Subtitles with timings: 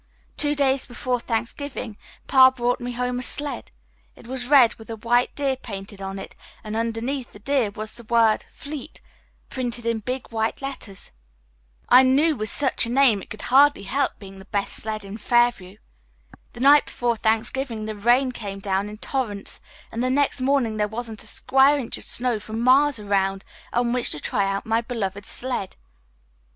[0.35, 1.95] Two days before Thanksgiving
[2.27, 3.69] Pa brought me home a sled.
[4.15, 7.93] It was red with a white deer painted on it and underneath the deer was
[7.93, 8.99] the word 'Fleet,'
[9.49, 11.11] printed in big white letters.
[11.87, 15.05] I knew that with such a name it could hardly help being the best sled
[15.05, 15.77] in Fairview.
[16.53, 19.61] The night before Thanksgiving the rain came down in torrents
[19.91, 23.93] and the next morning there wasn't a square inch of snow for miles around on
[23.93, 25.75] which to try out my beloved sled.